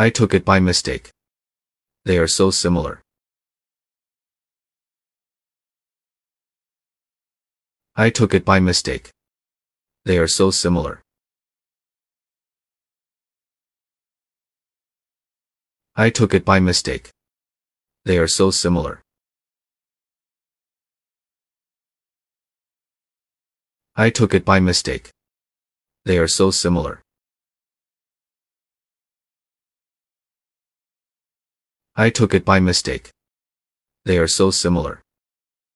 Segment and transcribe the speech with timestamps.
[0.00, 1.10] I took it by mistake.
[2.04, 3.02] They are so similar.
[7.96, 9.10] I took it by mistake.
[10.04, 11.02] They are so similar.
[15.96, 17.10] I took it by mistake.
[18.04, 19.02] They are so similar.
[23.96, 25.10] I took it by mistake.
[26.04, 27.02] They are so similar.
[32.00, 33.10] I took it by mistake.
[34.04, 35.02] They are so similar.